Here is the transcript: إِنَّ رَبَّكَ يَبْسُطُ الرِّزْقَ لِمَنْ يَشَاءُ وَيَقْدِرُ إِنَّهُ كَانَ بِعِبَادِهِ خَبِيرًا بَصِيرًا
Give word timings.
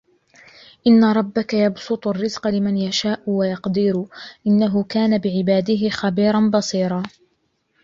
إِنَّ 0.87 1.03
رَبَّكَ 1.03 1.53
يَبْسُطُ 1.53 2.07
الرِّزْقَ 2.07 2.47
لِمَنْ 2.47 2.77
يَشَاءُ 2.77 3.19
وَيَقْدِرُ 3.29 4.05
إِنَّهُ 4.47 4.83
كَانَ 4.83 5.17
بِعِبَادِهِ 5.17 5.89
خَبِيرًا 5.89 6.49
بَصِيرًا 6.53 7.03